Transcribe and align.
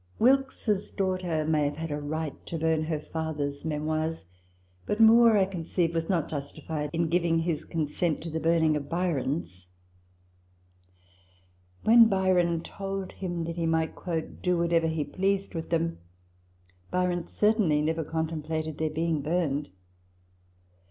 Wilkes's 0.17 0.89
daughter 0.89 1.45
may 1.45 1.63
have 1.65 1.75
had 1.75 1.91
a 1.91 2.01
right 2.01 2.43
to 2.47 2.57
burn 2.57 2.85
her 2.85 2.99
father's" 2.99 3.63
Memoirs 3.65 4.25
";* 4.69 4.85
but 4.87 4.99
Moore, 4.99 5.37
I 5.37 5.45
conceive, 5.45 5.93
was 5.93 6.09
not 6.09 6.27
justified 6.27 6.89
in 6.91 7.07
giving 7.07 7.37
his 7.37 7.63
consent 7.65 8.19
to 8.23 8.31
the 8.31 8.39
burning 8.39 8.75
of 8.75 8.89
Byron's: 8.89 9.67
when 11.83 12.07
Byron 12.09 12.61
told 12.61 13.11
him 13.11 13.43
that 13.43 13.57
he 13.57 13.67
might" 13.67 13.93
do 14.41 14.57
whatever 14.57 14.87
he 14.87 15.03
pleased 15.03 15.53
with 15.53 15.69
them," 15.69 15.99
Byron 16.89 17.27
cer 17.27 17.53
tainly 17.53 17.83
never 17.83 18.03
contemplated 18.03 18.79
their 18.79 18.89
being 18.89 19.21
burned. 19.21 19.69